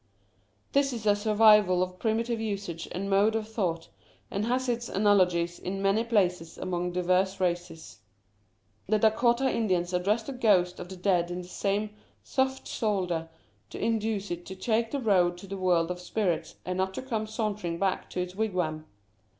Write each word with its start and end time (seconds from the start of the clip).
This 0.71 0.93
is 0.93 1.05
a 1.05 1.15
survival 1.15 1.83
of 1.83 1.99
primitive 1.99 2.41
usage 2.41 2.87
and 2.91 3.07
mode 3.07 3.35
of 3.35 3.47
thought, 3.47 3.89
and 4.31 4.45
has 4.47 4.67
its 4.67 4.89
analogies 4.89 5.59
in 5.59 5.79
many 5.79 6.03
places 6.03 6.57
and 6.57 6.63
among 6.63 6.91
diverse 6.91 7.39
races. 7.39 7.99
The 8.89 8.97
Dacotah 8.97 9.53
Indians 9.53 9.93
address 9.93 10.23
the 10.23 10.33
ghost 10.33 10.79
of 10.79 10.89
the 10.89 10.95
7 10.95 11.03
Curiosities 11.03 11.29
of 11.29 11.29
Olden 11.29 11.43
Times 11.43 11.59
dead 11.59 11.77
in 11.77 11.81
the 11.87 11.93
same 11.93 12.03
"soft 12.23 12.67
solder," 12.67 13.29
to 13.69 13.79
induce 13.79 14.31
it 14.31 14.43
to 14.47 14.55
take 14.55 14.89
the 14.89 14.99
road 14.99 15.37
to 15.37 15.45
the 15.45 15.57
world 15.57 15.91
of 15.91 15.99
spirits 15.99 16.55
and 16.65 16.79
not 16.79 16.95
to 16.95 17.03
come 17.03 17.27
sauntering 17.27 17.77
back 17.77 18.09
to 18.09 18.19
its 18.21 18.33
wigwam. 18.33 18.85